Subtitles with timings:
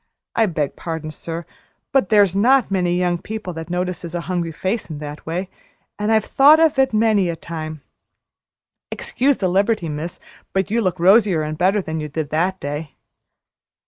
[0.35, 1.45] I beg pardon, sir,
[1.91, 5.47] but there's not many young people that notices a hungry face in that way,
[5.99, 7.83] and I've thought of it many a time.
[8.89, 10.19] Excuse the liberty, miss,
[10.53, 12.95] but you look rosier and better than you did that day."